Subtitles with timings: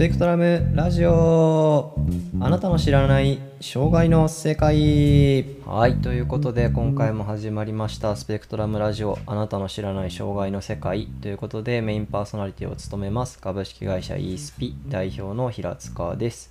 [0.00, 1.94] ペクトラムラジオ。
[2.40, 5.44] あなたの知らない障害の世界。
[5.66, 9.18] はいということで今回も始まりましたスペクトラムラジオ。
[9.26, 11.06] あなたの知らない障害の世界。
[11.20, 16.50] ということでメインパーソナリティを務めます株式会社 e スピ代表の平塚です。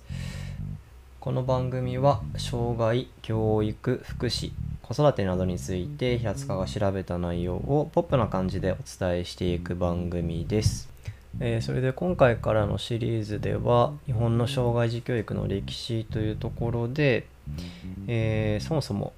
[1.18, 10.99] この番組は障害教育福祉子育てなどについて平塚が調べた内容をポップな感じでお伝えしていく番組です。
[11.38, 17.26] えーそれで今回からのシリーズでは日本の障害児教育の歴史というところで、
[18.08, 19.12] えーそもそも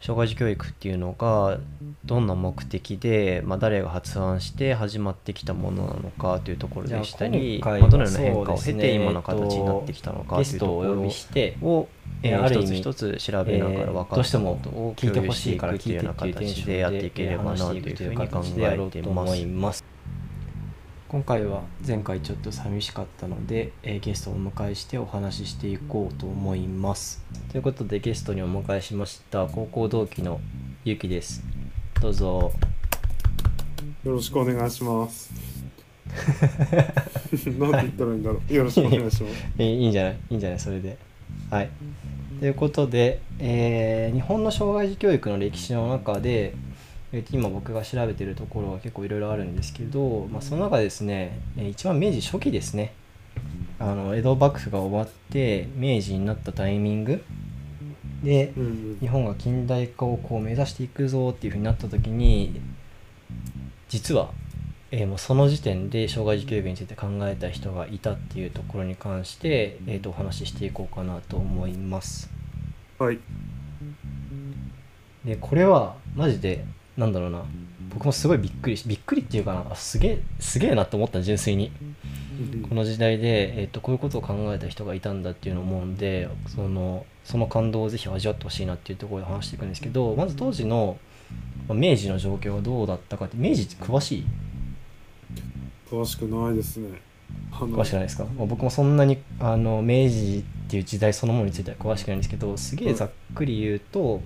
[0.00, 1.58] 障害児教育っていうのが
[2.04, 11.88] どんな目的で、まあ、誰が発案して始まってきたものなのかというところでしたり、まあ、どのような変化を経て今の形になってきたのかというところびして、を、
[12.22, 19.95] え一つ一つ調べながら分かったことを聞いてほ共有していくっていうような形でやっていければなというふうに考えています。
[21.08, 27.22] 今回は前回ちょっと寂しかったので、えーゲストをお迎えしてお話ししていこうと思います。
[27.52, 30.40] ということでゲストにお迎えしました高校同期の
[30.84, 31.44] ゆきです。
[32.02, 32.52] どうぞ。
[34.04, 35.32] よろしくお願いします。
[37.58, 38.52] なんて言ったらいいんだろう。
[38.52, 39.44] よろしくお願いします。
[39.58, 40.12] えーいいんじゃない？
[40.30, 40.58] いいんじゃない？
[40.58, 40.98] それで。
[41.50, 41.70] はい。
[42.40, 46.54] ということで、えー日本の障害児教育の歴史の中で、
[47.12, 52.92] えーと今僕が調べてるところは結構いろいろあるんですけど、まあ、その中でですね、えー一番明治初期ですね
[53.78, 57.22] あの江戸幕府が終わって明治になったタイミング
[58.22, 58.52] で
[59.00, 62.60] 日本が近代化をこう目指していくぞっていうふうになった時に
[63.88, 64.30] 実は、
[64.90, 72.30] えーもうその時点で障害児教育について考えた人がいたっていうところに関して、えー、とお話ししていこうかなと思います。
[72.98, 73.18] はい。
[75.24, 76.64] でこれはマジで
[76.96, 77.42] なんだろうな。
[77.92, 79.66] 僕もすごいびっくりしびっくりっていうかな。
[79.70, 81.70] あすげえすげえなと思った純粋に。
[82.68, 90.98] この時代で、えー、とこういうことを考えた人がいたんだっていうのを思うんでそのその感動をぜひ味わってほしいなっていうところで話していくんですけどまず当時の
[91.66, 94.26] まあ明治の状況がどうだったかって明治って詳しい？
[95.90, 97.00] 詳しくないですね。
[97.50, 104.20] 詳しくないですか、まあ僕もそんなにあの明治っていう時代そのものについては詳しくないんですけどすげえざっくり言うと、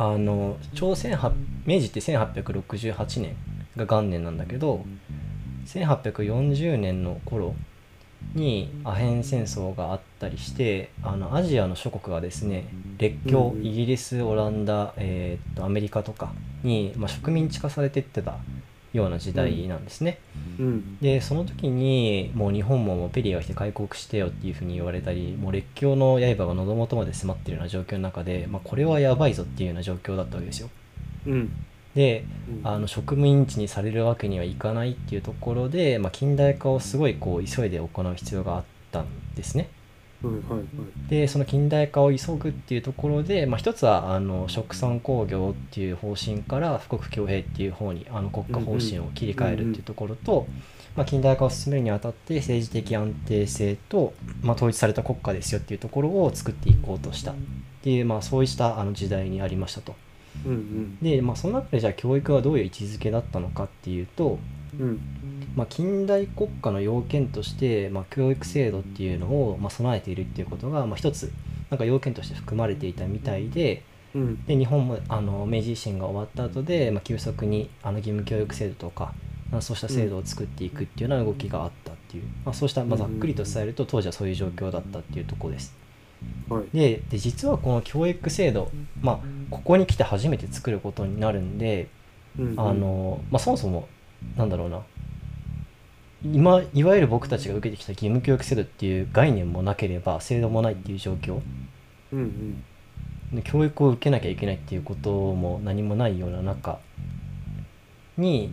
[0.00, 1.32] あの朝鮮は
[1.66, 3.36] 明治って1868年
[3.76, 4.84] が元年なんだけど
[5.66, 7.56] 1840年の頃
[8.34, 16.32] にアヘン戦争があったりしてあのアジアの諸国がですね列強イギリスオランダ、えーっとアメリカとか
[16.62, 18.36] に、まあ、植民地化されていってた
[18.92, 20.18] ような時代なんですね。
[20.58, 20.98] うん。
[20.98, 30.70] でその時にもう日本もペリーが来て開国してよっていうふうに言われたりもう列強の刃が喉元まで迫ってるような状況の中で、まあ、これはやばいぞっていうような状況だったわけですよ
[31.26, 31.52] うん。
[31.94, 39.68] でうんあの植民地にされるわけにはいかないっていうところで、まあ、近代化をすごいこう急いで行う必要があったんですね。
[41.08, 50.46] でその近代化を急ぐっていうところで、まあ、一つはあの殖産工業っていう方針から富国強兵っていう方にあの国家方針を切り替えるっていうところと、
[50.96, 54.12] まあ、近代化を進めるにあたって政治的安定性と、
[54.42, 57.34] まあ、統一された国家ですよっていうところを作っていこうとしたっ
[57.82, 59.94] ていう、まあ、そうしたあの時代にありましたと。
[60.44, 60.98] うんうん。
[61.00, 64.38] で、まあ、その中でじゃあ教育はどういう位置づけだったのかっていうと、
[64.78, 65.00] うん。
[65.58, 71.32] まあ、近代国家の要件として、まあ、教育制度っていうのを、まあ、備えているっていうことが、まあ、一つ
[71.68, 73.82] なんか要件として含まれていたみたいで
[74.14, 74.44] うん。
[74.46, 79.12] で日本もあの明治維新が終わった後で、まあ、急速にあの義務教育制度とか
[79.50, 85.74] まあそうした制度を作っていくっていうような動きがあったっていう、まあ、そうした、まあ、ざっくりと伝えると当時はそういう状況だったっていうところです。
[86.48, 86.76] はい。
[86.76, 88.70] でで実はこの教育制度、
[89.00, 89.18] まあ、
[89.50, 91.88] ここに来て初めて作ることになるんで、
[92.38, 93.88] うんあ、のまあ、そもそも
[94.36, 94.82] なんだろうな
[96.24, 101.40] 今いわゆる僕たちが受けてきた義務教育制度っていう概念もなければ制度もないっていう状況
[102.12, 102.64] うんうん。
[103.36, 106.78] で教育を受けなきゃいけないっていうことも何もないような中
[108.16, 108.50] に、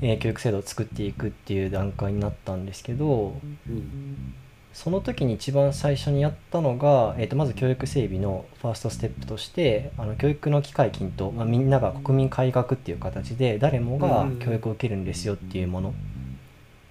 [0.00, 3.34] えー教育制度を作っていくっていう段階になったんですけど
[3.68, 4.34] うん。
[4.72, 15.94] その時に一番最初にやったのが、えー、とまず教育整備のファーストステップとしてあの教育の機会均等、まあ、みんなが国民改革っていう形で誰もがうん教育を受けるんですよっていうもの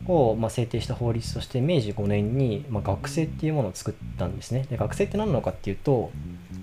[0.05, 6.11] を、まあ、制定した法律として明治5年に、まあ、学生っていうものを作ったんですねで学生って何なのかっていうと、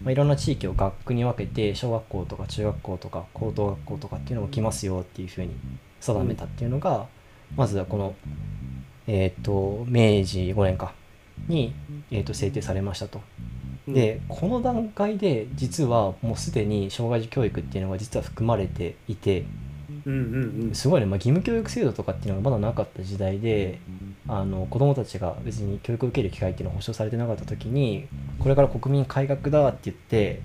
[0.02, 5.50] まあ、いろんな地域を学区に分けて小学校とか中学校とか高等学校とかっていうのも来ますよっていうふうに
[6.00, 7.06] 定めたっていうのが、
[7.56, 8.14] まずはこの
[9.06, 10.92] えっ、と明治5年か
[11.48, 11.74] に、
[12.10, 13.20] えー、と制定されましたと。
[13.86, 19.44] でこの段階で実はもうすでに障害児教育っていうのが実は含まれていて。
[20.74, 23.78] すごいね、まあ、義務教育制度とかっていうのがまだなかった時代で
[24.28, 28.06] あの子どもたちが別に教育を受ける機会っていうのは保障されてなかった時に
[28.38, 30.40] これから国民改革だって言って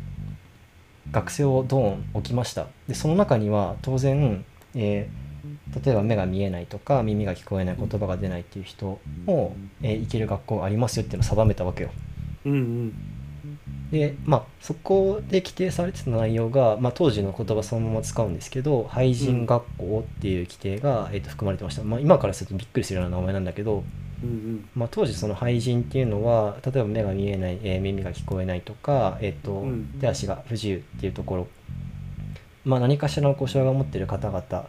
[1.11, 2.67] 学生をドーン置きました。
[2.87, 4.45] でその中には当然、
[4.75, 5.29] えー
[5.83, 11.91] 例えば目が見えないとか耳が聞こえない言葉が出ないっていう人も、えー行ける学校がありますよっていうのを定めたわけよ。
[12.45, 12.93] うんうん
[13.91, 23.83] でまあそこで規定されてた内容が、まあ、当時の言葉そのまま使うんですけど廃人学校っていう規定が、えーと含まれてました、まあ、今からするとびっくりするような名前なんだけど、
[24.23, 24.69] うんうん。
[24.75, 29.85] まあ、当時その廃人っていうのは例えば目が見えない、えー耳が聞こえないとか、えーとうん。
[29.99, 31.47] 手足が不自由っていうところ、
[32.65, 34.67] まあ、何かしらの故障が持っている方々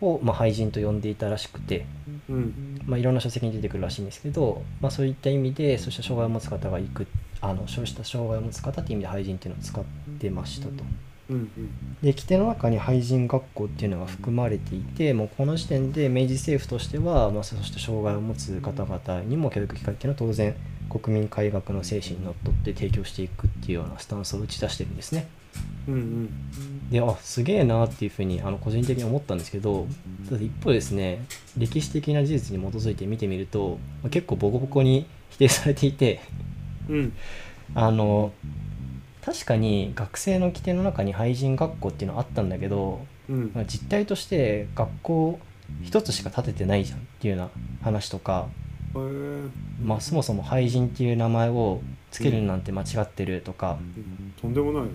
[0.00, 1.86] を、まあ、廃人と呼んでいたらしくて、
[2.28, 2.80] うん。
[2.84, 7.06] まあ、いろんな書籍に出てくるらしいんですけど、まあ、そういった意味でそうした障害を持つ方が行く
[7.42, 9.84] あのそうした障害を持つ方っていう意味で廃人っていうのを使っ
[10.18, 10.84] てましたと。
[12.02, 20.54] で規定の中に廃人学校っていうのが含まれていてもうこの時点で明治政府としては、まあ、そうした障害を持つ方々にも教育機会っていうのは当然
[20.90, 25.26] 国民改革の精神にのっとって提供していくっていうようなスタンスを打ち出してるんですね。
[25.88, 29.86] うんうんであすげえなっていうふうにあの個人的に思ったんですけど
[30.28, 31.24] ただ一方ですね
[31.56, 36.20] 歴史的な事実に基づいて見てみるとまあ結構ボコボコに否定されていて
[36.92, 37.12] うん。
[37.74, 38.32] あの
[39.24, 43.52] 確かに学生の規定の中に廃人学校っていうのはあったんだけどうん。
[43.54, 45.38] まあ実態として学校
[45.82, 47.50] 一つしか建ててないじゃんっていうような
[47.82, 48.48] 話とか、
[48.94, 49.50] へー。
[49.82, 51.80] まあ、そもそも廃人っていう名前を
[52.10, 53.78] つけるなんて間違ってるとか、
[54.40, 54.90] とんでもないな。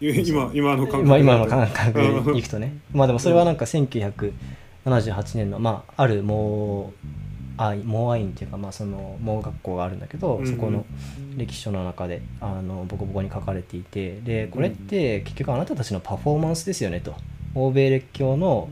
[0.00, 2.78] 今今の感覚まあ、今の感覚でうんいくとね。
[2.92, 4.32] まあでもそれはなんか1978
[5.36, 6.92] 年の、まあ、ある盲
[7.56, 10.52] 愛盲愛院っていうか、まあ、その盲学校があるんだけど、うんうん。
[10.52, 10.84] そこの
[11.36, 17.14] 歴史書の中であのボコボコに書かれていてでこれって結局あなたたちのパフォーマンスですよねと。
[17.54, 18.68] 欧米列強の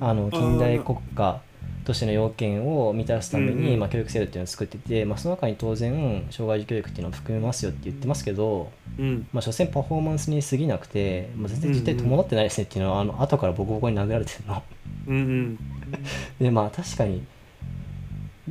[0.00, 1.40] あの近代国家
[1.84, 9.26] としての要件を満たすために、まあ、教育制度っていうのを作ってて、まあ、その中に当然障害児教育っていうのを含めますよって言ってますけど、うん。
[9.32, 14.62] まあ、所詮パフォーマンスに過ぎなくて、まあ、全然実態伴ってないですねっていうのは、あの後からボコボコに殴られてるの。
[15.08, 15.58] うんうん。
[16.40, 17.24] でまあ確かに、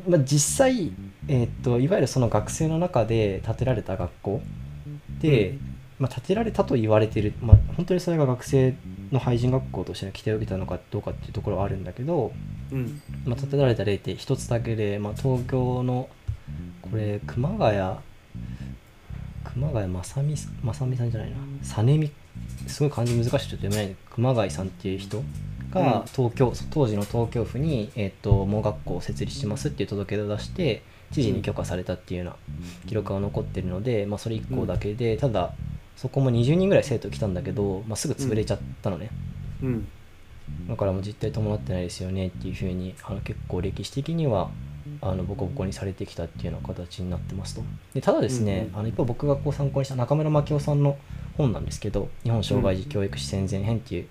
[0.08, 0.92] まあ、実際、
[1.28, 4.42] えーっといわゆるその学生の中で建てられた学校
[5.22, 5.58] で、
[6.00, 8.74] まあ、建てられたと言われてる、まあ、本当にそれが学生
[9.12, 12.32] の廃人学校としての規定を受けたのかどうかっていうところはあるんだけど、
[12.72, 13.02] うん。
[13.26, 16.10] まあ、建てられた例って一つだけで、まあ、東京の
[16.82, 17.98] これ熊谷
[19.44, 21.38] 熊谷正美さん正美さんじゃないな。
[21.62, 22.12] 実美
[22.68, 23.96] すごい漢字難しいちょっと読めない。
[24.10, 25.26] 熊谷さんっていう人うん
[25.72, 32.36] が東京、当時の東京府に、えっと盲学校を設立しますっていう届け出を出して知事に許可されたっていうような
[32.88, 35.54] 記録が残ってるので、まあ、それ1校だけで、ただ
[35.98, 39.10] そこも20人ぐらい生徒来たんだけど、まあ、すぐ潰れちゃったのね、
[39.62, 39.88] うん。
[40.68, 44.50] だからもう実態伴ってないですよねっていうふうにあの結構歴史的には
[45.02, 47.64] あのボコボコにされてきたっていうような形になってますと。
[47.94, 48.80] でただですね、うんうん。
[48.80, 50.98] あの一方僕がこう参考にした中村真紀夫さんの
[51.38, 54.08] 本なんですけど「日本障害児教育史戦前編」っていう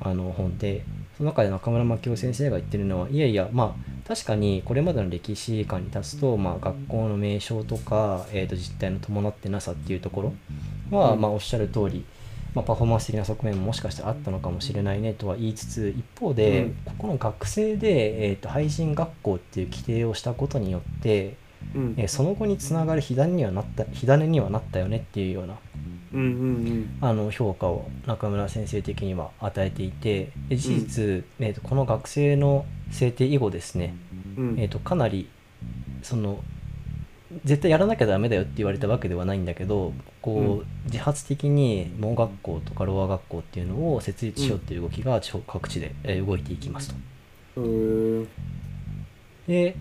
[0.00, 0.84] あの本で
[1.16, 10.32] その中で中村真紀夫先生が言ってるのはいやいやまあ確かにこれまでの歴史観に立つと、まあ、学校の名称とか、えー、と実態の伴ってなさっていうところ
[10.90, 11.20] は、うん。
[11.20, 12.04] まあ、おっしゃる通り
[12.54, 16.74] まあ、パフォーマンス的な側面ももしかしたらあったのかもしれないねとは言いつつ一方で、うん。
[16.86, 21.36] ここの学生で、えー、と廃人学校っていう規定をしたことによって、
[21.74, 21.94] うん。
[21.98, 25.58] えーその後につながる火種にはなった火種にはなったよねっていうような
[26.12, 33.94] うんうんあの評価を中村先生的には与えていてで事実、えー、とこの学生の制定以後ですね、
[34.36, 34.48] うん。
[34.50, 35.28] うんえー、とかなり
[36.02, 36.42] その
[37.44, 46.94] 絶対やらなきゃダメだよって言われたわけではないんだけどこう、自発的に盲学校とかロア学校っていうのを設立しようっていう動きが地方各地でえー動いていきますと。
[47.60, 48.26] へー。
[49.46, 49.76] で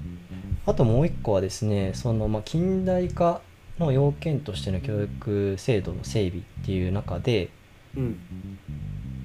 [0.66, 3.42] あともう一個はですねその、まあ、近代化
[3.80, 7.50] の要件としての教育制度の整備っていう中で、
[7.96, 8.20] うん。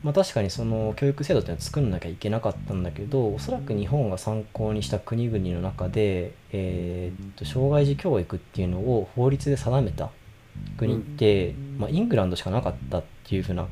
[0.03, 10.11] まあ、確かにその教育制度っていうのは作んなきゃいけなかったんだけどおそらく日本が参考にした国々の中で、えーっと障害児教育っていうのを法律で定めた
[10.77, 13.69] 国って、まあ、イングランドしかなかったっていうふうな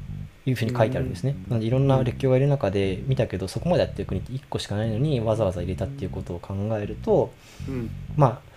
[0.47, 1.37] いうふうに書いてあるんですね。
[1.49, 7.33] なのでいろんな列強がいる中で見たけどそこまでやってる国って1個しかないのにわざわざ入れたっていうことを考えると
[7.69, 7.91] うん。
[8.17, 8.50] まあ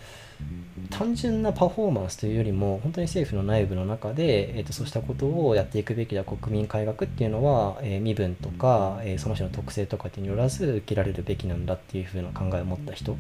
[0.89, 13.17] 単純なパフォーマンスというよりも本当に政府の内部の中で、えー、とそうしたことをやっていくべきだ国民改革っていうのは、えー身分とか、えーその人の特性とかによらず受けられるべきなんだっていうふうな考えを持った人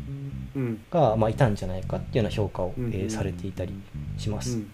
[0.55, 0.83] うん。
[0.91, 2.91] が、まあ、いたんじゃないかっていうような評価を、うん。
[2.93, 3.73] えーされていたり
[4.17, 4.57] します。
[4.57, 4.71] うん。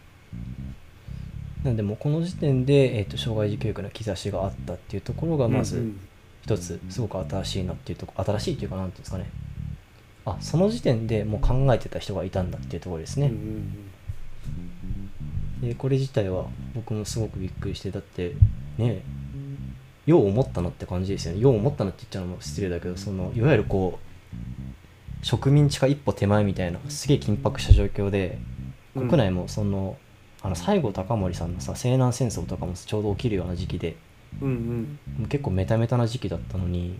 [1.64, 6.00] なのでもうこの時点で、えー、と障害児教育の兆しがあったっていうところがまずうん。
[6.42, 9.30] 一つすごく新しいなっていうとこ新しいっていうかなんていうんですかね
[10.40, 13.90] あその時点でもう考えてた人がいたんだっていうところですね、うんうん
[15.62, 18.36] でこれ自体は僕もすごくびっくりしてだって
[18.78, 19.02] ね
[20.06, 21.40] よう思ったのって感じですよね。
[21.40, 28.40] よう思ったのって言っちゃうのも失礼だけどそのいわゆるこう植民地化一歩手前みたいなすげえ緊迫した状況で
[28.96, 29.08] うん。
[29.10, 29.98] 国内もその,、
[30.42, 33.98] あの西郷隆盛さんのさ西南戦争とかもちょうど起きるような時期で
[34.42, 35.00] うんうん。
[35.20, 36.98] もう結構メタメタな時期だったのに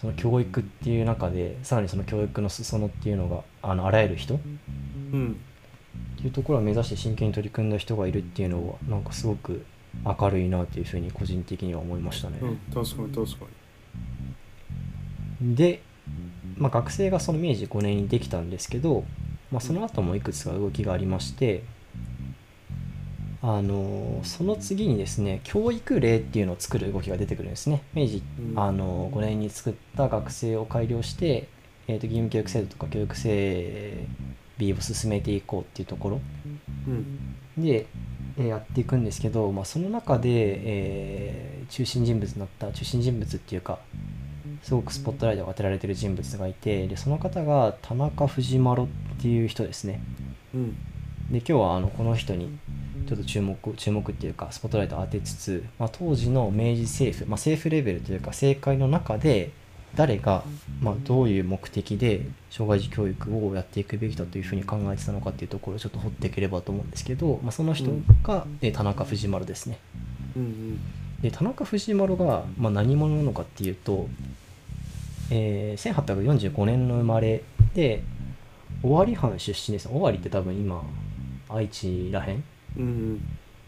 [0.00, 4.38] その教育っていう中でさらにその教育の裾野っていうのがあのあらゆる人っ
[5.12, 5.36] うん。
[6.16, 9.64] ていうところを目指して真剣に取り組んだ人がいるっていうのはなんかすごく
[10.04, 12.38] 明るいなっていうふうに個人的には思いましたね。
[12.40, 12.56] うん。
[12.72, 13.46] 確かに確か
[15.42, 15.82] で、
[16.56, 19.04] まあ、学生がその明治5年にできたんですけど、
[19.50, 21.62] まあ、その後もいくつか動きがありまして
[23.42, 27.82] あのその次にですね教育令っていうのを作る動きが出てくるんですね。
[27.94, 28.58] 明治うん。
[28.58, 31.48] あの5年に作った学生を改良して、
[31.88, 34.06] えー、と義務教育制度とか教育整
[34.58, 36.16] 備を進めていこうっていうところ。
[36.16, 36.22] に
[37.56, 37.62] うん。
[37.62, 37.86] で、
[38.38, 43.78] えーやっていくんですけど、まあ、その中で、えー中心人物になった中心人物っていうか
[44.62, 48.86] すごくスポットライトが当てられてる人物がいてでその方が田中藤丸っ
[49.22, 50.02] ていう人ですね。
[50.52, 50.72] うん。
[51.30, 52.58] で今日はあのこの人に
[53.10, 59.50] ちょっと注目注目っていうかスポットライトを当てつつ、まあ、当時の明治政府、まあ、政府レベルというか政界の中で
[59.96, 60.44] 誰が、
[60.80, 67.90] まあ、どういう目的で障害児教育をやっていくべきだというふうに考えてたのかっていうところをちょっと掘っていければと思うんですけど、まあ、その人
[68.22, 69.80] が、えー田中藤丸ですね。
[70.36, 70.80] うん
[71.20, 74.08] で田中藤丸が、まあ、何者なのかっていうと、
[75.32, 77.42] えー1845年の生まれ
[77.74, 78.04] で
[78.84, 79.88] 尾張藩出身です。
[79.92, 80.84] 尾張って多分今
[81.48, 82.44] 愛知らへんうんうん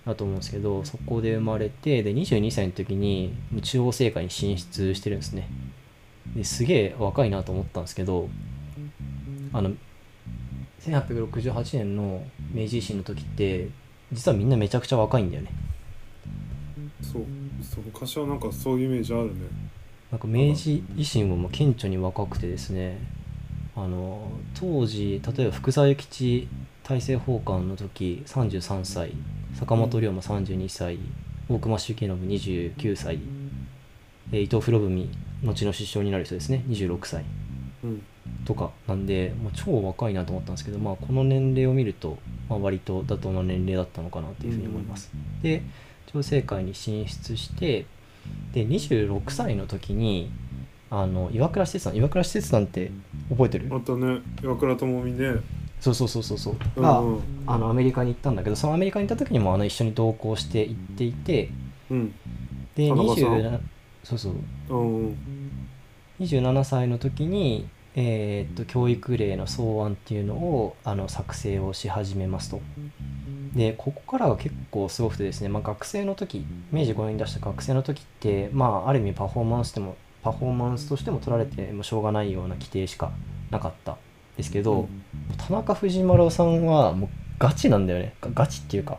[0.07, 5.49] だと思うんですけどそこで生まれてで22歳の時に中央政界に進出してるんですね。
[6.35, 8.29] ですげえ若いなと思ったんですけど
[9.53, 9.73] あの
[10.81, 13.69] 1868年の明治維新の時って
[14.13, 15.51] 実はみんなめちゃくちゃ若いんだよね。
[17.01, 17.25] そう
[17.63, 19.33] そう昔はなんかそういうイメージあるね。
[20.11, 22.99] なんか明治維新はもう顕著に若くてですね
[23.75, 26.49] あの当時例えば福沢諭吉
[26.85, 29.13] 大政奉還の時33歳
[29.55, 30.99] 坂本龍馬32歳
[31.49, 33.19] 大隈重信29歳、
[34.33, 35.09] えー伊藤博文
[35.45, 37.25] 後の首相になる人ですね26歳。
[37.85, 38.03] うん。
[38.45, 45.11] とかなんで、まあ、超若いなと思ったんですけど、まあ、この年齢を見ると、まあ、割と妥当な年齢だったのかなというふうに思います。
[45.43, 45.63] で
[46.13, 47.87] 調整会に進出して
[48.53, 50.31] で26歳の時に
[50.91, 52.91] あの岩倉施設さん岩倉施設さんって
[53.29, 53.69] 覚えてる？
[53.75, 54.21] あとね。
[54.43, 55.35] 岩倉智美ね
[55.83, 56.57] そうそうそうそうそう。
[56.77, 57.21] うんが、うん。
[57.47, 61.51] あのアメリカに行ったんだけどそのアメリカに行った時にもあの一緒に同行して行っていて
[61.91, 62.15] うん。
[62.77, 63.61] で田中さん？27
[64.05, 64.35] そうそう。
[64.71, 65.17] うんうん。
[66.21, 72.61] 27歳の時に、えーっと教育令の草案っていうのをあの作成をし始めますと。
[73.55, 83.11] でここからが結構すごくてですね、まあ、学生の時明治5年に出した学生の時って、まあ、ある意味パフォーマンスでもパフォーマンスとしても取られてもしょうがないような規定しか
[83.51, 83.99] なかった
[84.43, 84.89] ですけど、
[85.39, 88.15] 田中藤丸さんはもうガチなんだよね。
[88.21, 88.99] ガガチっていうか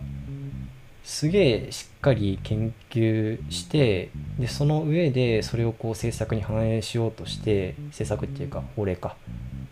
[1.03, 4.09] すげえしっかり研究して
[4.39, 9.15] でその上でそれをこう政策に反映しようとして政策っていうか法令か。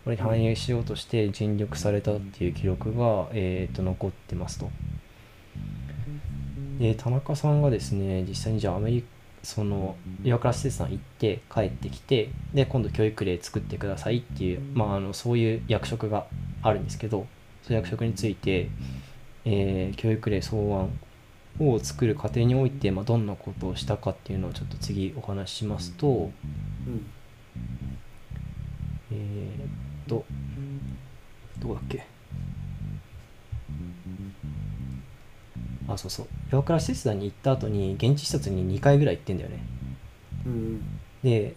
[0.04, 4.70] これに反映しようとして尽力されたっていう記録が、えー、と残ってますと。
[6.78, 9.06] で田中さんがですね実際にじゃあアメリカ
[9.42, 16.26] その岩倉施設さん行って帰ってきてで今度教育令作ってくださいっていう、まあ、あのそういう役職が
[16.62, 17.26] あるんですけど
[17.62, 18.68] そういう役職について、
[19.44, 20.90] えー教育令草案
[21.60, 26.30] を作る過程において、まあ、どんなことをしたかっていうのをちょっと次お話ししますとうん。
[29.10, 30.24] えーっと
[31.60, 32.11] どこだっけ？
[35.92, 36.26] あそうそう。
[36.52, 39.64] 岩倉施設団に行った後に現地視察に2回ぐらい行ってんだよね。
[40.46, 40.82] うん。
[41.22, 41.54] で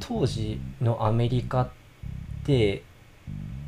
[0.00, 1.68] 当時のアメリカっ
[2.44, 2.82] て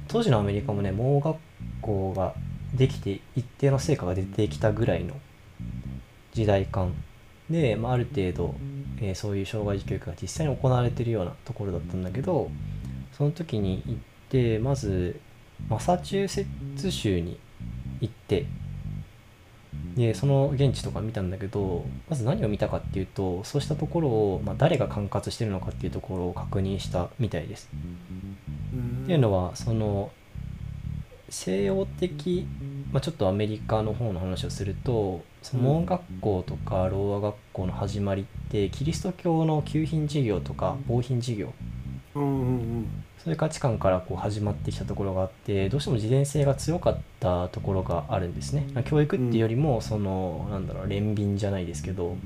[0.09, 1.37] 当時のアメリカもね盲学
[1.81, 2.35] 校が
[2.75, 5.15] できて一定の成果が出てきたぐらいの
[6.33, 6.95] 時代感
[7.51, 8.55] で、まあ、ある程度、
[9.01, 12.51] えーそういう障害児教育が実際に行われてるようなところだったんだけど
[13.17, 13.99] その時に行っ
[14.31, 15.21] てまず
[15.69, 17.39] マサチューセッツ州に
[18.01, 18.47] 行って
[19.97, 27.71] でその現地とか見たんだけどまず何を見たかっていうとそうしたところを、まあ、誰が管轄してるのかっていうところを確認したみたいです。
[27.73, 30.11] うんっていうのはその
[31.29, 32.47] 西洋的、
[32.93, 41.53] まあ、ちょっとアメリカの方の話をするとその門学校とかろう学校の始まりってキリスト教の給品事業とか防品事業
[43.27, 48.69] そういう価値観からこう始まってきたところがあってどうしても自伝性が強かったところがあるんですね。
[48.85, 52.17] 教育っていうよりもその、なんだろう憐憫じゃないですけど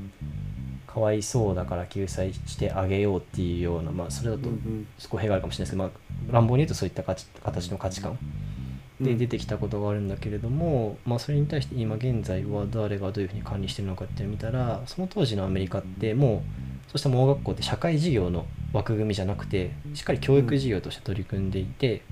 [0.86, 5.90] かわいそうだから救済してあげようっていうようなまあそれだとうん少し弊があるかもしれないですけど、ま
[6.28, 8.18] あ、乱暴に言うとそういった形の価値観
[9.00, 16.42] で出てきたことがあるんだけれども、まあ、それに対して今現在は誰がどういうふうに管理してるのかっていうのを見たらその当時のアメリカっても
[16.79, 22.02] うそうした盲学校って社会事業の枠組みじゃなくてしっかり教育事業として取り組んでいて、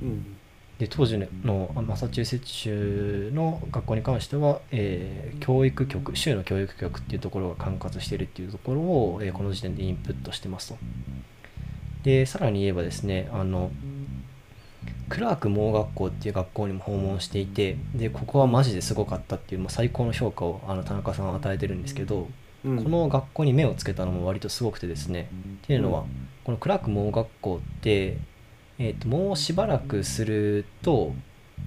[0.00, 0.34] うん
[0.78, 1.26] で当時の
[1.74, 10.78] マサチューセッツ州の学校に関しては、えー教育局州の教育局っていうところが管轄しているっていうところを、えーこの時点でインプットしてますと。
[12.04, 13.72] でさらに言えばですねあの
[15.08, 25.28] クラーク盲学校っていう学校にも訪問していてでここはマジですごかったっていう、まあ、最高の評価をあの田中さんは与えてるんですけど、うんこの学校に目をつけたのも割とすごくてですね。
[25.62, 26.04] っていうのは、
[26.44, 28.18] このクラーク盲学校って、
[28.78, 31.12] えー、ともうしばらくすると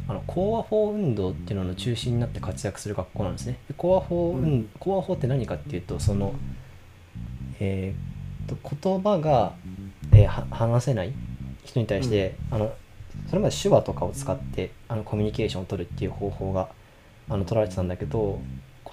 [0.07, 3.57] あのコア法運動っていうのの中心になって活躍する学校なんですね。
[3.67, 4.69] でコア法、運うん。
[4.79, 6.33] コア法って何かっていうとその、
[7.59, 8.57] えー、と
[8.91, 9.53] 言葉が、
[10.13, 11.13] えーは話せない
[11.63, 12.73] 人に対して、あの
[13.27, 16.69] それまで手話とかを使ってあのコミュニケーションを取るっていう方法が
[17.29, 18.39] あの取られてたんだけど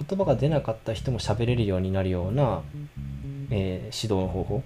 [0.07, 2.61] 言葉が出なかった人も喋れるようになるような、
[3.51, 4.63] えー指導の方法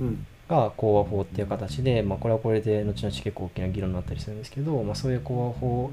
[0.00, 5.90] うんが講和法っていう形で、まあ、これはこれで後々結構大きな議論になったりするんですけど、まあ、そういう講和法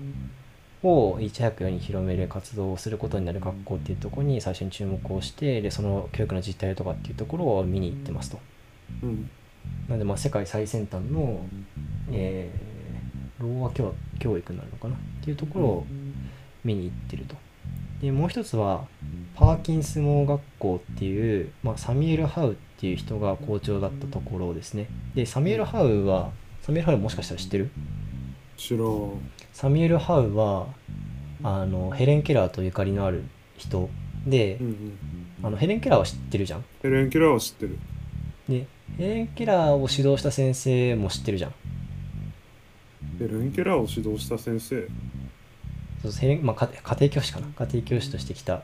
[0.84, 8.40] をいち早く世に広める活動をすることになる学校っていうところに最初に注目をしてでその教育の実態とかっていうところを見に行ってますと。
[9.04, 9.30] うん
[9.88, 11.44] なのでまあ世界最先端の、
[12.12, 15.86] えー、ろう和教教育になるのかなっていうところを
[16.64, 17.36] 見に行ってると。
[18.06, 18.86] でもう一つは
[19.34, 24.88] パーキンス盲学校っていう、まあ、サミュエル・ハウっていう人が校長だったところですね。
[25.16, 26.30] でサミュエル・ハウは
[26.62, 27.72] サミュエル・ハウもしかしたら知ってる？
[28.58, 29.12] 知らん
[29.54, 30.68] サミュエル・ハウは
[31.42, 33.24] あのヘレン・ケラーとゆかりのある
[33.58, 33.90] 人
[34.28, 34.98] で、うんうん
[35.44, 36.66] あのヘレン・ケラーは知ってるじゃん。
[36.84, 37.80] ヘレン・ケラーは知ってる
[38.48, 41.54] でヘレン・ケラーを指導した先生も知ってるじゃん。
[43.18, 44.88] ヘレン・ケラーを指導した先生？
[46.42, 47.48] まあ、家庭教師かな？
[47.66, 48.64] 家庭教師としてきた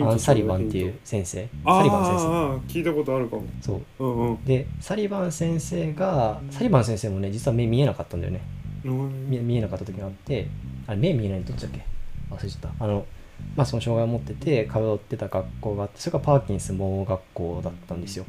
[0.00, 1.48] アン・サリバンっていう先生。
[1.64, 2.78] トサリバン先生。
[2.78, 3.44] 聞いたことあるかも。
[3.60, 4.04] そう。
[4.04, 4.44] うんうん。
[4.44, 8.40] でサリバン先生がサリバン先生もね実は目見えなかったんだよね。
[8.84, 9.30] うん。
[9.30, 10.48] 見見えなかった時があって
[10.86, 11.84] あれ目見えないのどっちだっけ？
[12.30, 12.84] 忘れちゃった。
[12.84, 13.06] あの
[13.54, 18.24] まあその障害を持ってて通ってた学校があってそれがパーキンス盲学校だったんですよ。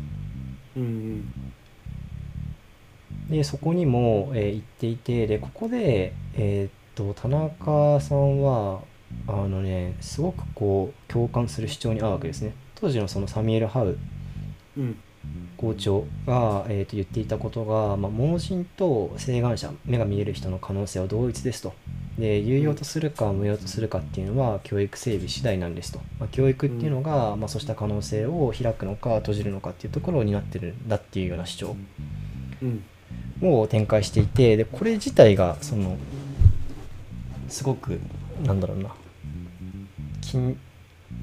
[0.75, 1.33] うんうん。
[3.29, 8.81] でそこにも、えー行っていてでここでえーっと田中さんは
[9.27, 12.53] あのねすごくこう共感する主張に合うわけですね。
[12.75, 13.97] 当時のそのサミュエル・ハウ
[14.77, 14.97] うん。
[15.57, 21.73] 校長が、えーと言っていたことが、まあ、盲人と晴眼者目が見える人の可能性は同一ですと。
[22.17, 31.75] で有用とするか無用とするかっていうのは教育整備次第なんですと、まあ、教育っていうのが、まあ、そうした可能性を開くのか閉じるのかっていうところを担ってるんだっていうような主張
[32.63, 32.83] うん。
[33.41, 35.97] を展開していてでこれ自体がその
[37.47, 37.99] すごく
[38.43, 38.93] なんだろうな。
[40.21, 40.57] 金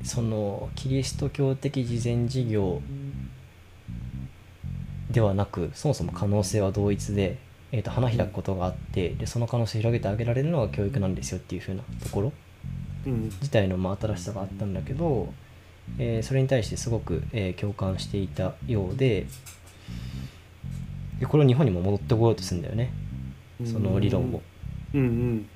[0.02, 2.80] そのキリスト教的慈善事業
[5.10, 7.38] ではなくそもそも可能性は同一で、
[7.70, 12.32] えー、と花開くことがあってでその可能性を広げてあげられるのが教育なんですよっていう風なところ
[13.06, 13.24] うん。
[13.24, 15.32] 自体のまあ新しさがあったんだけど、
[15.98, 19.26] えーそれに対してすごく、えー共感していたようで
[21.20, 22.92] でこれを日本にも戻ってこようとするんだよね。
[23.64, 24.42] その理論を。
[24.94, 25.48] うんうん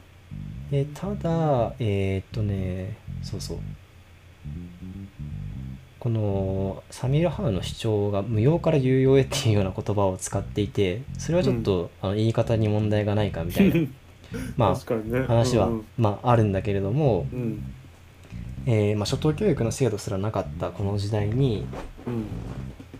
[0.70, 3.58] でただえーっとねそうそう。
[5.98, 13.88] このサミュエル・ハウの主張が無用から有用へっていうような言葉を使っていてそれはちょっと、あの言い方に問題がないかみたいな
[14.56, 15.20] ま確かにね。
[15.20, 15.84] あ話は、うん。
[15.96, 17.62] まあ、あるんだけれども、うん。
[18.66, 21.64] えーまあ、初等教育の制度すらなかったこの時代に
[22.06, 22.24] うん。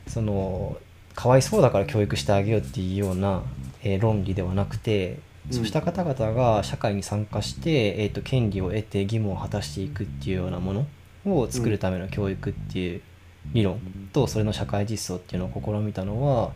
[0.07, 0.77] その
[1.15, 3.43] かわいそうだから教育してあげようっていうような、
[3.83, 10.87] えー論理ではなくて、うんそうした方々が社会に参加して、えー、と権利を得て義務を果たしていくっていうようなもの
[11.27, 13.03] を作るための教育っていう
[13.53, 13.81] 理論
[14.13, 16.53] とそれの社会実装っていうのを試みたのは、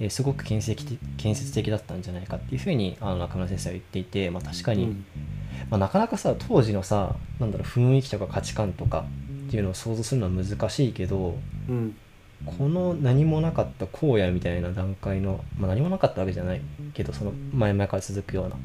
[0.00, 5.04] えーすごく建設的建設的だったんじゃないかっていうふうにあの中村先生は言っていて、まあ、確かに、うん。
[5.70, 9.04] まあ、なかなかさ当時のさなんだろう雰囲気とか価値観とか
[9.46, 11.36] っていうのを想像するのは難しいけど
[11.68, 11.96] うん
[12.44, 16.60] この何もなかった荒野みたいな段階の、まあ、何もなかったわけじゃない
[16.92, 18.56] けどその前々から続くような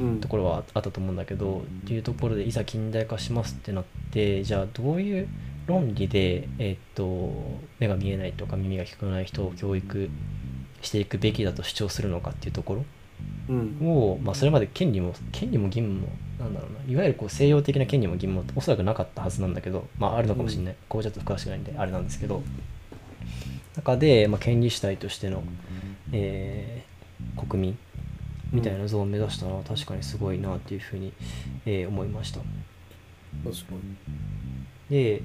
[0.00, 0.20] うん。
[0.20, 5.28] ところはあったと思うんだけどっていうところでいざ近代化しますってなってじゃあどういう
[5.66, 7.32] 論理で、えっと
[7.78, 10.08] 目が見えないとか耳が聞こえない人を教育
[10.80, 12.84] していくべきだと主張するのかっていうところ
[13.48, 13.78] うん。
[13.82, 16.08] を、まあ、それまで権利も権利も義務も
[16.38, 22.42] なんだろうないわゆるこう西洋的な権利も義務もおそらくなかったはずなんだけど、まあ、あるのかもしれない、こうちょっと詳しくないんであれなんですけど
[23.76, 25.42] 中で、まあ、権利主体としての、
[26.12, 26.96] えー
[27.48, 27.78] 国民
[28.52, 31.12] みたいな像を目指したのは確かにすごいなっていうふうに、
[31.64, 32.40] えー思いました。
[33.44, 33.80] 確かに。
[34.90, 35.22] で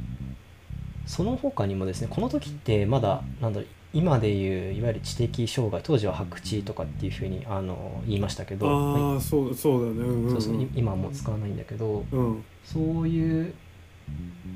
[1.06, 9.98] その他にもですねこの時ってまだなんだろう今でいういわゆる知的障害当時は白痴とかっていうふうにあの言いましたけどまああそうそうだね。
[9.98, 12.44] うんうんあそうそうい今はもう使わないんだけどうん。
[12.64, 13.54] そういう、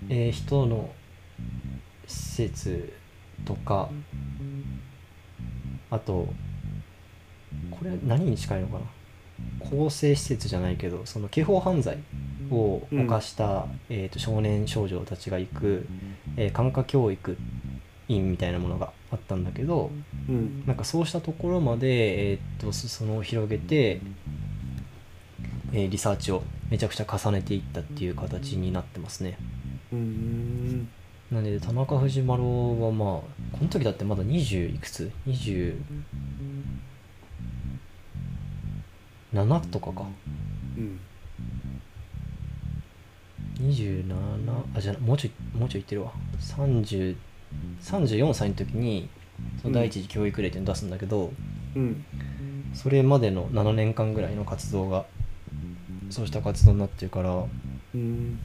[0.09, 0.89] えー人の
[2.07, 2.93] 施設
[3.43, 3.89] とか
[5.91, 6.27] あと
[7.71, 8.85] これ何に近いのかな？
[9.69, 11.97] 更生施設じゃないけどその刑法犯罪
[12.49, 15.85] を犯した、えー、と少年少女たちが行く、
[16.37, 17.37] えー感化教育
[18.07, 19.91] 院みたいなものがあったんだけど
[20.29, 20.63] うん。
[20.65, 23.99] なんかそうしたところまで、えー、と裾野を広げて、
[25.73, 29.37] えーリサーチをめちゃくちゃ重ねていったっていう形になってますね。
[29.91, 30.89] うん
[31.35, 33.09] なので田中藤丸はまあ
[33.51, 35.75] この時だってまだ20いくつ ?27
[39.69, 40.05] とかか。
[40.77, 40.97] うん。
[43.59, 44.05] 27
[44.75, 46.13] あじゃあもうちょいもうちょい言ってるわ。
[46.39, 47.17] 30
[47.81, 49.09] 34歳の時に
[49.61, 51.33] その第一次教育令っていうのを出すんだけど、
[51.75, 52.05] うん。
[52.73, 55.05] それまでの7年間ぐらいの活動が
[56.09, 57.43] そうした活動になってるから
[57.93, 58.39] うん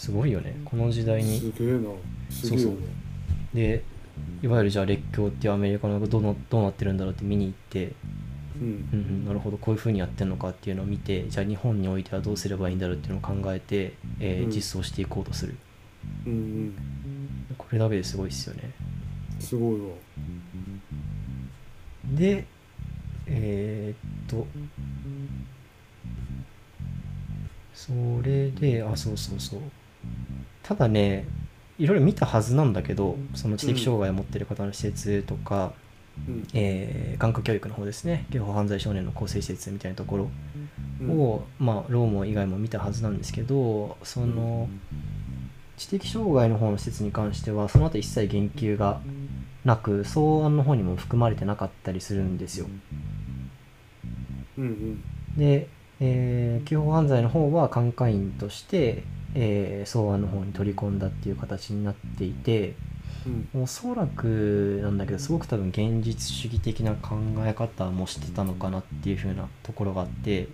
[0.00, 0.56] すごいよね。
[0.64, 1.38] この時代に。
[1.38, 1.80] すげえな。
[2.30, 2.74] すげえよそうそう
[3.52, 3.82] で
[4.42, 7.92] いわゆるじゃあ列強っていうアメリカのどうなどうなってるんだろうって見に行って。
[8.58, 8.88] うん。
[8.92, 9.58] うんうん、なるほど。
[9.58, 14.50] こういうふうにやってるのかっていうのを見てじゃあ日本においてはどうすればいいんだろうっていうのを考えて、えーうん。
[14.50, 15.54] 実装していこうとする。
[16.24, 16.74] うんうん。
[17.58, 18.70] これだけですごいですよね。
[19.38, 19.80] すごいわ。
[22.14, 22.46] で
[23.26, 24.46] えーっと
[27.74, 29.60] それであそうそうそう
[30.62, 31.26] ただね
[31.78, 35.72] いろいろ見たはずなんだけどその知的障害を持ってる方の施設とか、
[36.28, 36.46] うん。
[36.52, 38.26] えー眼科教育の方ですね。
[38.30, 40.30] 刑法犯罪少年の更生施設みたいなところ
[41.00, 41.20] うん。
[41.20, 44.68] を、まあ、ローモ以外も見たはずなんですけどその
[45.76, 49.00] 知的障害の方の施設に関してはその後一切言及が
[49.64, 52.66] なく草案の方にも含まれてなかったりするんですよ。
[54.58, 54.64] うん。
[54.64, 55.04] うん。
[55.36, 55.68] で、
[56.00, 62.74] えー、刑法犯罪の方は監査院として、えー草案の方に取り込んだっていう形になっていて
[63.54, 63.62] うん。
[63.62, 70.48] おそらくなんだけどすごく多分現実主義的な考え方もしてたのかなっていう風なところがあって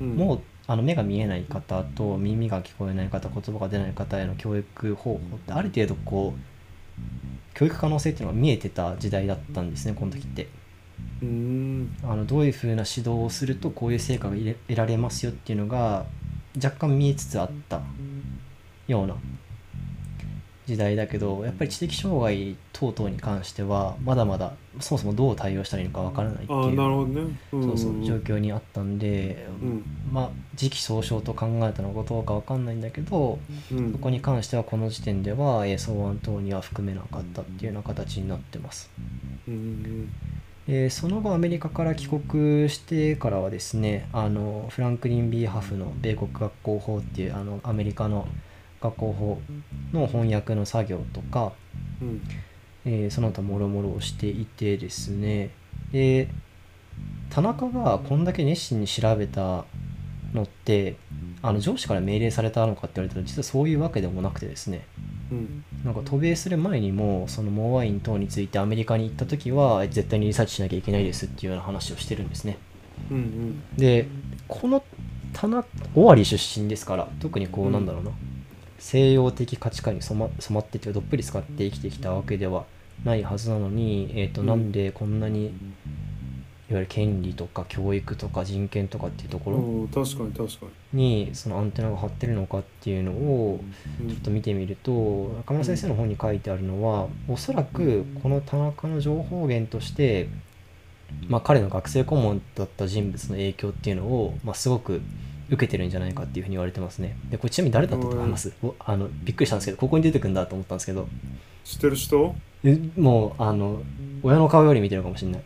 [0.00, 0.16] うん。
[0.16, 10.48] もうあの目が見えない方と耳が聞こえない方言葉が出ない方への教育方法ってある程度こう教育可能性っていうのが見えてた時代だったんですねこの時って。
[11.22, 11.96] うん。
[12.02, 16.06] あのどういうふうな指導をするとこういう成果が得られますよっていうのが
[16.56, 17.80] 若干見えつつあった
[18.88, 19.16] ような
[20.66, 27.36] 時代だけどやっぱり知的障害等々に関してはまだまだそもそもどう対応したらいいのかわからないっていうね。
[27.52, 29.84] うんそうそう状況にあったんで、うん。
[30.10, 33.38] まあ時期尚早と考えたのかどうかわかんないんだけど
[33.70, 33.92] うん。
[33.92, 38.90] そこに関してはこの時点ではえー草案等には含めなかったっていうような形になってます。
[39.46, 40.08] うん
[40.66, 48.26] えーその後アメリカから帰国してからはですねあのフランクリン・ビー・ハフの米国学校法っていうあのアメリカの
[48.84, 49.40] 学校法
[49.92, 51.52] の翻訳の作業とか、
[52.02, 52.20] うん。
[52.84, 55.50] えーその他もろもろをしていてですね。
[55.90, 56.28] で
[57.30, 59.64] 田中がこんだけ熱心に調べた
[60.34, 60.96] のって
[61.40, 64.86] あの上司から命令されたのかって言われたら実はそういうわけでもなくてですね。
[65.32, 65.64] うん。
[65.82, 72.58] なんか渡米する前にもそのモアワイン等についてアメリカに行った時は絶対にリサーチしなきゃいけないですっていうような話をしてるんですね。
[73.10, 73.76] うんうん。
[73.78, 74.06] で
[74.46, 74.84] この
[75.32, 78.10] 田中尾張出身ですから特にこうなんだろうな、
[78.84, 82.66] 西洋的価値観に染ま染まってってどっぷり使って生きてきたわけでは
[83.02, 84.46] ないはずなのに、えー、とうん。
[84.46, 85.54] なんでこんなにいわ
[86.68, 91.30] ゆる権利とか教育とか人権とかっていうところに確かに。
[91.32, 93.60] そのアンテナが張ってるのかっていうのを
[94.00, 100.28] にちょっと見てみると中村先生の本に書いてあるのはおそらくこの田中の情報源として、
[101.26, 105.00] まあ、彼の学生顧問だった人物の影響っていうのを、まあ、すごく
[105.48, 107.16] 受けてるんじゃないかっていうふうに言われてますね。
[107.30, 108.52] でこれちなみに誰だったと思います？
[108.62, 111.08] おあのびっくりしたんですけどここに出てくんだと思ったんですけど。
[111.64, 112.34] 知ってる人？
[112.64, 113.82] えもうあの
[114.22, 115.42] 親の顔より見てるかもしれない。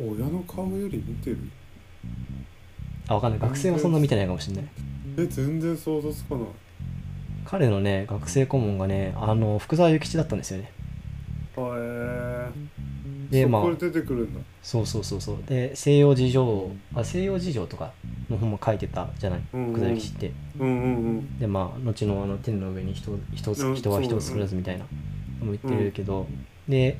[0.00, 1.38] 親の顔より見てる？
[3.08, 3.40] あわかんない。
[3.40, 4.64] 学生はそんな見てないかもしれない。
[5.18, 6.44] え全然想像つかない。
[7.44, 10.72] 彼のね学生顧問がねあの福沢諭吉だったんですよね。
[11.56, 12.48] あえ
[13.30, 14.40] でまあそこで出てくるんだ。
[14.62, 15.38] そうそうそうそう。
[15.46, 17.92] で西洋事情あ西洋事情とか
[18.28, 19.40] の本も書いてたじゃない？
[19.52, 19.72] うんうん。
[19.72, 20.32] 福沢諭吉って。
[20.58, 20.88] うんうんう
[21.20, 21.38] ん。
[21.38, 24.84] でまあ後のあの天の上に人人人は人を作らずみたいな
[25.40, 26.26] のも言ってるけど、
[26.68, 26.98] で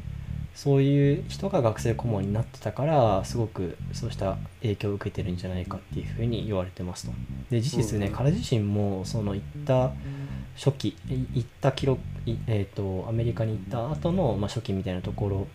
[0.55, 7.13] そういう人が学生顧問になってたからすごくそうした影響を受けてるんじゃないかっていうふうに言われてますと。
[7.51, 8.13] で事実ね、うん。
[8.13, 9.93] 彼自身もその行った
[10.57, 10.95] 初期い
[11.35, 15.47] 行った記録いえー、とアメリカに行った後のまあ、初期みたいなところ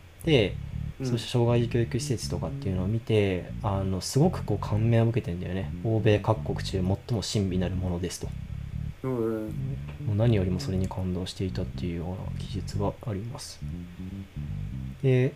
[1.03, 8.29] そうした障害児教育施設とかっていうのを見てあのすごくこう感銘を受けてんだよね欧米各国中最も親身なるものですと。
[9.03, 9.47] うん
[10.07, 13.59] もう何よりもそれに感動していたっていうような記述があります。
[15.03, 15.33] で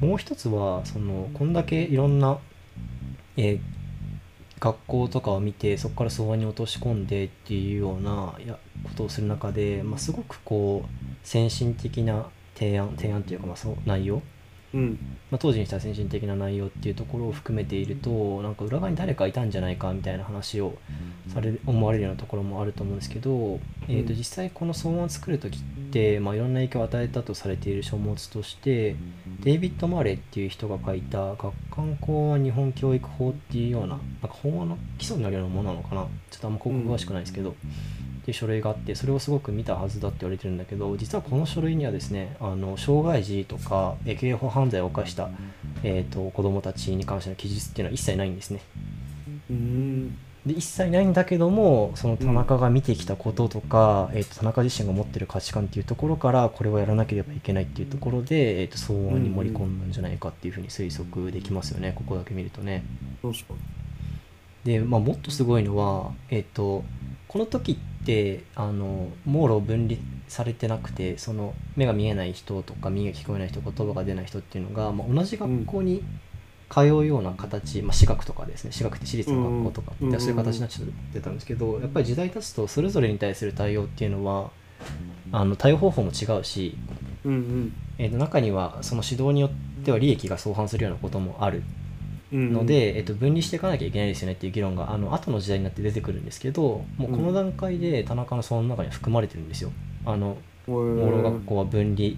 [0.00, 2.38] もう一つはそのこんだけいろんな、
[3.36, 3.60] えー
[4.62, 14.22] 学校とかを見てそこから相場に落とし込んでっていうようなやことをする中で、まあ、すごくこう先進的な提案提案っていうかまあそう内容。
[14.74, 14.98] うん。
[15.30, 20.76] まあ、当時にした先進的な内容っていうところを含めているとなんか裏側に誰かいたんじゃないかみたいな話を
[21.32, 28.96] され思われるようなところもあると思うんですけど、えー、と実際この草案を作る時って、まあ、いろんな影響を与えたとされている書物として
[29.40, 36.06] デイビッド・マレーっていう人が書いた「学館公安日本教育法」っていうようななんか法案の基礎になるようなものなのかな。
[36.30, 37.54] ちょっとあんま広告詳しくないですけど、
[38.22, 45.28] っていう書類があってそれをすごく見たはずだって言われてるんだけど実はこの書類にはですねあの障害児とかえ刑法犯罪を犯した、
[45.82, 48.60] えー、と子どもたちに関しての記述っていうのは一切ないんですね。
[49.50, 62.84] うんで一切ないんだけどもその田中が見てきたこととか、えー、と田中自身が持ってる価値観っていうところからこれをやらなければいけないっていうところで、えー、と草案に盛り込んだんじゃないかっていうふうに推測できますよねここだけ見るとね。
[64.64, 66.84] で、まあ、もっとすごいのは、えっと
[67.28, 67.91] この時って
[68.54, 76.02] あの網羅分離されてなくてその目が見えない人とか耳が聞こえない人言葉が出ない人っていうのが、まあ、同じ学校に
[76.68, 84.50] 通うような形、まあ、私学とかですね私学って私立の学校とか、うんうんそういう形になっちゃってたんですけどやっぱり時代経つとそれぞれに対する対応っていうのは
[85.30, 86.76] あの対応方法も違うし、
[87.24, 87.72] うんうん。
[87.98, 91.62] えっと中にはその指導によっては利益が相反するようなこともある
[92.32, 99.70] うんので、えっと、分離していかなきゃいけないですよねっていう議論があの後の時代になって出てくるんですけどもうこの段階で田中のその中には含まれてるんですよ。
[100.06, 102.10] あの盲盲ろ学校は分離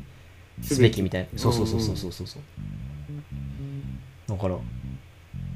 [0.63, 1.39] すべきみたいな。
[1.39, 2.43] そうそうそうそうそうそうそう。
[4.29, 4.57] だから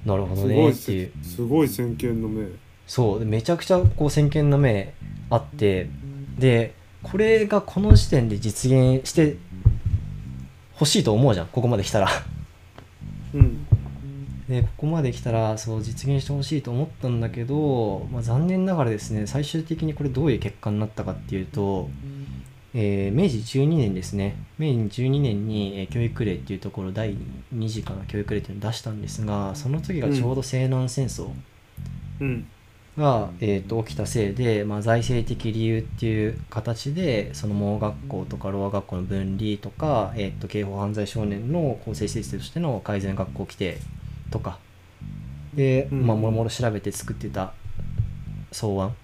[0.04, 1.12] なるほどねっていう。
[1.22, 2.48] せすごい先見の明
[2.86, 3.18] そう。
[3.20, 4.86] でめちゃくちゃこう先見の明
[5.30, 5.88] あって
[6.36, 9.36] でこれがこの時点で実現して
[10.74, 11.46] 欲しいと思うじゃん。
[11.46, 12.08] ここまで来たら。
[13.34, 13.67] うん
[14.48, 21.90] でここまで来たらそう実現してほしいと思ったんだけど、まあ、残念ながらですね最終的にこれどういう結果になったかっていうと、
[22.72, 24.36] えー明治12年ですね。
[24.58, 27.14] 明治12年に、えー教育令っていうところ第
[27.54, 31.30] 2次かな教育令っていうのを出したんですがその時がちょうど西南戦争
[32.20, 32.46] うん。
[32.98, 43.78] が、えー、と起きたせいで、まあ、財政的理由っていう形でその盲学校とかろう学校の分離とか、えー、と刑法犯罪少年の更生施設としての改善学校規定
[44.30, 44.58] とか。
[45.54, 46.06] で、うん。
[46.06, 47.52] まあ、もろもろ調べて作ってた
[48.50, 48.94] 草案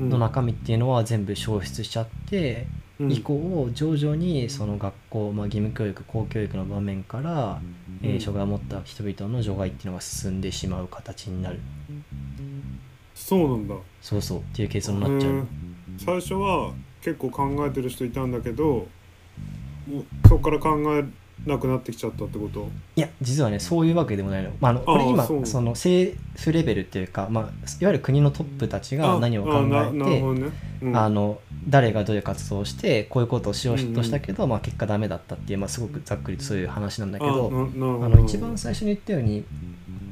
[0.00, 0.10] うん。
[0.10, 2.66] の中身っていうのは全部消失しちゃって、
[2.98, 3.12] うん。
[3.12, 7.60] 以降徐々にその学校、まあ、義務教育公教育の場面から、
[8.02, 8.20] えーうん。
[8.20, 11.60] 障害を持った人々の除外っていうのが進んでしまう形になる。
[13.14, 13.74] そうなんだ。
[14.02, 15.48] そうそうっていう結論になっちゃう、うん。
[15.98, 16.72] 最初は
[17.02, 21.04] 結構考えてる人いたんだけどもうそこから考え
[21.46, 22.68] なくなってきちゃったってこと？
[22.96, 30.22] いや実はねそういうわけでもないの,、まあ、あのこれ今その政府レベルっていうか、まあ、いわゆる国のトップたちが何を考えてね、
[30.82, 30.96] うん。
[30.96, 39.44] あの誰がどういう活動をしてこういうことをしようとしたけど、まあ、結果ダメだったっていう、まあ、すごくざっくりとそういう話なんだけどあの一番最初に言ったように、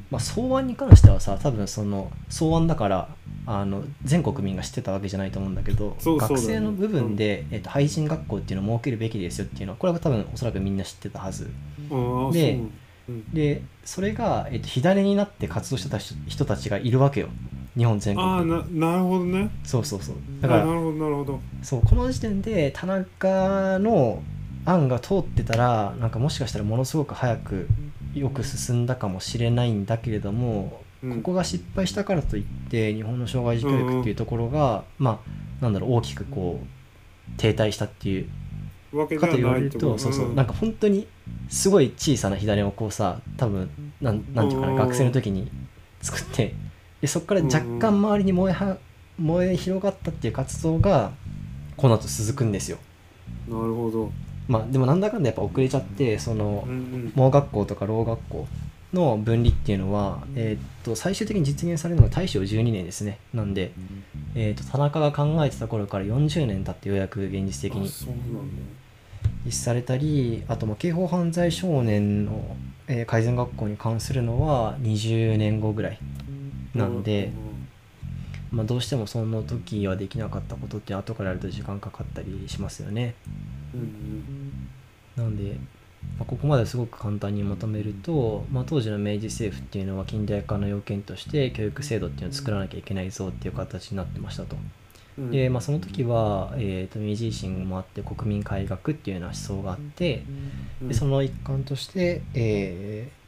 [0.09, 3.07] まあ、草案に関してはさ多分その草案だから
[3.45, 5.95] あの全国民が知ってたわけじゃないと思うんだけどね。
[6.05, 11.45] 学生の部分で、えっと廃人学校っていうのを設けるべきですよっていうのはこれは多分おそらくみんな知ってたはず。
[11.45, 11.49] で
[11.89, 11.91] そう。
[13.09, 13.33] うん。
[13.33, 17.29] でそれが、えっと左になって活動してた人人たちがいるわけよ。
[17.75, 19.49] 日本全国ああななるほどね。
[19.63, 20.15] そうそうそう。
[20.39, 21.39] だからあなるほどなるほど。
[21.61, 24.21] そうこの時点で田中の
[24.65, 27.67] 案が通ってたらなんかもしかしたらものすごく早く
[28.13, 38.29] よく進んだかもしれないんだけれども、うんここが失敗したからといって日本の障害児教育っていうところが、まあなんだろう大きくこう停滞したっていう
[39.19, 41.07] かと言われるととそうそうなんか本当に
[41.49, 43.69] すごい小さな火種をこうさ多分
[44.01, 44.87] なんなんていうかうなん。
[44.87, 45.49] 学生の時に
[46.01, 46.53] 作って
[47.01, 48.77] でそこから若干周りに燃えは
[49.17, 51.11] 燃え広がったっていう活動が
[51.77, 52.77] この後続くんですよ。
[53.47, 54.11] なるほど。
[54.47, 56.67] まあでもなんだかんだやっぱ遅れちゃってその
[57.15, 58.47] 盲学校とかろう学校
[58.93, 63.19] の分離っていうのは、えーっと最終的に実現されるのが大正12年ですね。
[63.33, 63.71] なんで、
[64.35, 67.89] えーっと田中が考えてた頃から40年経ってようやく現実的に
[69.45, 72.55] 実施されたりあとまあ刑法犯罪少年の、
[72.87, 75.99] えー改善学校に関するのは20年後ぐらい
[76.75, 77.31] なんで、
[78.51, 83.15] まあ、どうしてもその時はできなかったことって後からやると時間かかったりしますよね。
[85.15, 85.57] なんで、
[86.19, 94.55] まあ、ここまですごく簡単にまとめると、まあ、当時の明治政府っていうのは近代化の要件として教育制度っていうのを作らなきゃいけないぞっていう形になってましたと。
[95.17, 95.31] うん。
[95.31, 100.23] で、まあ、その時は、えー、と明治維新もあって国民改革っていうような思想があって
[100.81, 103.23] うんでその一環として、えー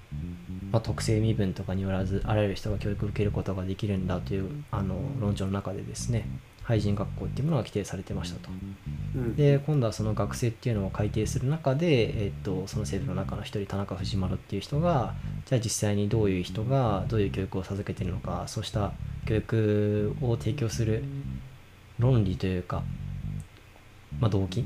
[0.71, 6.27] まあ、特性身分とかによらずあらゆる人が教育を受けることができるんだというあの論調の中でですね
[6.65, 8.49] 廃人学校っていうものが規定されてましたと。
[8.49, 15.13] うんで今度はその学生っていうのを改定する中で、えっとその政府の中の一人田中藤丸っていう人が
[15.45, 18.91] じゃあ実際にどういう人がどういう教育を授けているのかそうした
[19.25, 21.03] 教育を提供する
[21.97, 22.83] 論理というか、
[24.19, 24.65] まあ、動機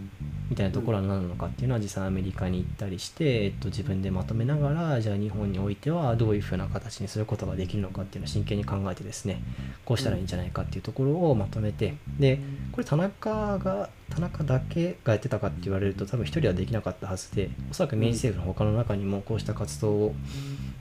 [0.50, 9.42] みたいなところは何なのかっていうのは実際アメリカに行ったりして、えっと、自分でまとめながらじゃあ日本においてはどういうふうな形にすることができるのかっていうのを真剣に考えてですね
[9.86, 12.40] こうしたらいいんじゃないかっていうところをまとめてで
[12.72, 20.16] これ田中が田中だけがやってたかって言われると多分一人はできなかったはずでおそらく明治政府の他の中にもこうした活動を、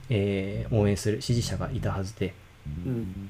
[0.09, 2.33] えー応援する支持者がいたはずで。
[2.85, 3.29] うん。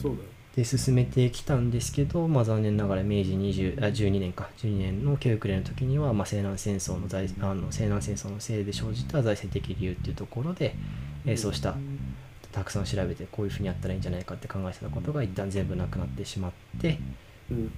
[0.00, 4.48] そうだよで進めてきたんですけど、まあ、残念ながら明治20あ12年か。
[4.58, 10.74] 12年の教育令の時には、まあ、西南戦争の財あの西南戦争のせいで生じた財政的理由っていうところで、
[11.24, 11.76] えーそうした
[12.52, 16.98] たくさん調べてこういうふうにやったらいいんじゃないかって考えてたことが一旦全部なくなってしまって
[17.48, 17.72] うん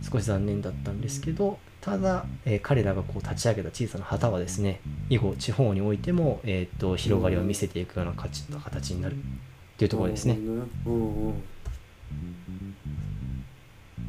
[0.00, 9.18] 少し残念だったんですけどただ、えー彼らがこう立ち上げた小さな旗はですね以後地方においても、えー、と広がりを見せていくような形になるっ
[9.76, 10.38] ていうところですね。
[10.86, 11.34] うんうん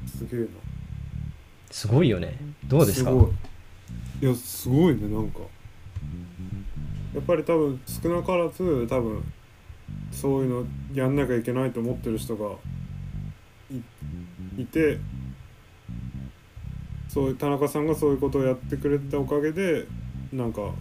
[0.08, 0.48] すげえな。
[1.72, 2.38] すごいよね。
[2.68, 3.12] どうですか？
[3.12, 3.30] ご
[4.22, 4.26] い。
[4.26, 5.40] いやすごいねなんか。
[7.14, 9.24] やっぱり多分少なからず多分
[10.12, 12.56] そういうのやんなきゃいけないと思ってる人が
[14.58, 15.00] いいて
[17.08, 19.86] そういう田中さんがそういうことをやってくれたおかげで
[20.34, 20.72] なんか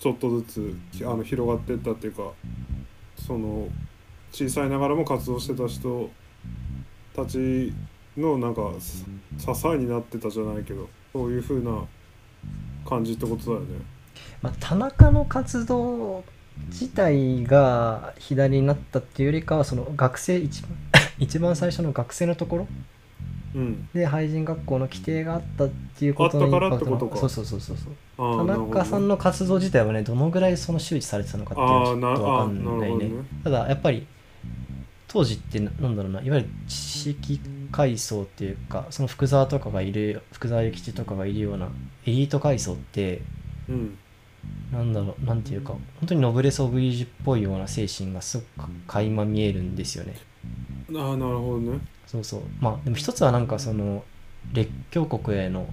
[0.00, 2.32] ちょっとずつひあの広がっていったっていうか
[3.16, 3.68] その
[4.32, 6.10] 小さいながらも活動してた人
[7.14, 7.72] たち
[8.16, 9.04] のなんかす
[9.38, 11.84] 支えになってたじゃないけどそういう風な
[12.88, 13.66] 感じってことだよね。
[14.42, 16.24] まあ、田中の活動
[16.68, 20.70] 自体が左になったっていうよりかはその学生一番
[21.18, 22.68] 一番最初の学生のところ
[23.52, 27.16] うん、で廃人学校の規定があったっていうことのあったからインパクトがってことか。
[27.16, 27.76] そうそうそうそう。
[27.76, 33.10] そうあ田中さんの活動自体はねどのぐらいその周知されてたのかっていうのはちょっとわかんなないねね。
[33.42, 34.06] ただやっぱり
[35.12, 37.40] 当時ってななんだろうないわゆる知識
[37.72, 41.66] 階層っていうかその福沢とかがいる福沢諭吉とかがいるような
[42.06, 43.22] エリート階層って
[43.68, 43.98] うん。
[44.72, 50.14] なんだろうなんていうか本当にノブレス・オブリージュっぽいような精神がすごく垣間見えるんですよね。
[50.96, 51.78] ああなるほどね。
[52.06, 52.42] そうそう。
[52.60, 54.02] まあでも一つはなんかその
[54.52, 55.66] 列強国への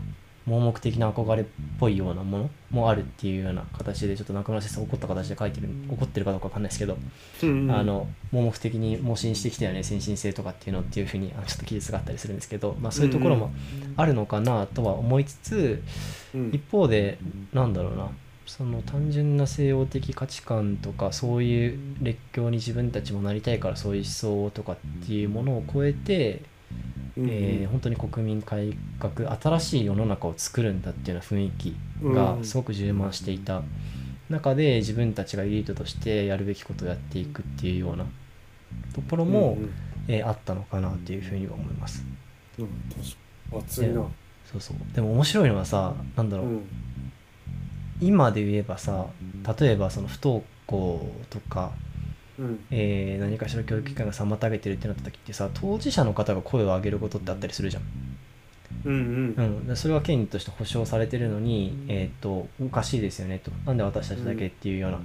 [0.47, 1.45] 盲目的な憧れっ
[1.77, 6.97] ぽいようなものもあるっていうような形でちょっと中村先生怒った形で書いてる怒ってるかどうかわかんないですけど、
[7.43, 7.69] うん。
[7.69, 13.51] あの盲目的に盲信してきたよね先進性とかっていうのっていうふうにちょっと記述があったりするんですけど、まあ、そういうところも
[13.97, 15.83] あるのかなとは思いつつ、
[16.33, 16.51] うん。
[16.53, 17.17] 一方で
[17.53, 18.09] なんだろうな
[18.45, 26.41] その単純な西洋的価値観とかそういう列強に自分たちもなりたいからそういう思想とかっていうものを超えて、
[27.17, 33.63] うんえー本当に国民改革新しい世の中を作るんだっていうような雰囲気がすごく充満していた。
[34.29, 38.05] 中で自分たちがエリートとしてやるべきことをやっていくっていうような
[38.93, 39.69] ところも、うんうん。
[40.09, 42.03] えーあったのかなっていうふうには思います。
[42.59, 42.67] うん。
[42.89, 43.09] 確
[43.51, 44.05] か熱いな。
[44.51, 44.77] そうそう。
[44.93, 46.61] でも面白いのはさなんだろう、うん。
[48.01, 49.07] 今で言えばさ
[49.59, 51.71] 例えばその不登校とか、
[52.39, 52.59] うん。
[52.71, 57.83] えー何かしら教育機関が妨げてるってなった時ってさ当事者の方が声を上げることってあったりするじゃん。
[58.85, 59.49] うんううん。
[59.61, 63.51] ん、でそれは権利として保障されてるのに、えー、とおかしいですよねと。
[63.65, 64.99] なんで私たちだけっていうような、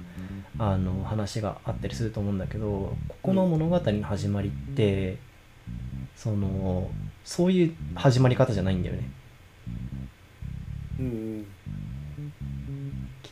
[0.73, 5.17] あの話があったりすると思うんだけどここの物語の始まりって
[6.15, 6.89] その
[7.23, 9.09] そういう始まり方じゃないんだよね。
[10.99, 11.45] うん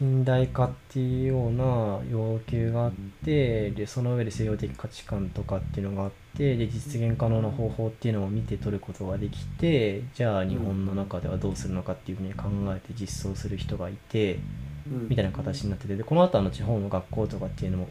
[0.01, 2.91] 近代化っていうような要求があっ
[3.23, 12.45] てでその上で西洋的価値観とかっていうのがあってで実現可能な方法っていうのを見て取ることができてじゃあ日本の中ではどうするのかっていうふうに考
[12.75, 14.39] えて実装する人がいて
[14.87, 15.07] うん。
[15.07, 17.89] みたいな形になっててでこの後あの地方の学校とかっていうのも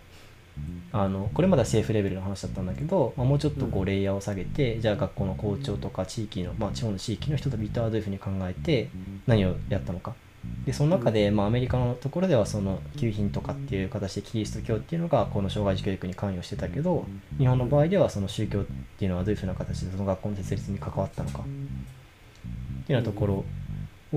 [0.91, 8.91] あのこれまでは政府レベルの話だったんだけど、まあ、もうちょっとこうレイヤーを下げて、じゃあ学校の校長とか地域の、まあ、地方の地域の人々はどういうふうに考えて
[9.29, 10.15] 何をやったのか
[10.65, 17.07] でその中で、まあ、アメリカのところではその給品とかっていう形でキリスト教っていうのがこの障害児教育に関与してたけど
[17.39, 18.65] 日本の場合ではその宗教っ
[18.99, 23.45] ていうのはどういうふうな形でその学校の設立に関わったのかっていうようなところ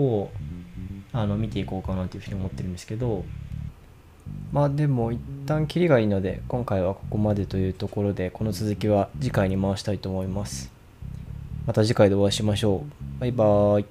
[0.01, 0.32] を
[1.11, 3.26] あの見ていこうかなというふうに思ってるんですけど
[4.51, 10.71] まあでも一旦キリがいいので今回はここまでというところでこの続きは次回に回したいと思います。
[11.65, 12.84] また次回でお会いしましょ
[13.17, 13.19] う。
[13.19, 13.86] バイバーイ